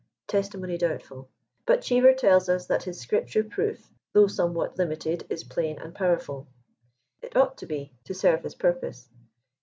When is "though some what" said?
4.13-4.75